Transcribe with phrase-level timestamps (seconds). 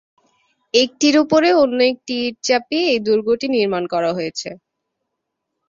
[0.73, 4.49] একটির ওপরে অন্য একটি ইট চাপিয়ে এই দুর্গটি নির্মাণ করা হয়েছে।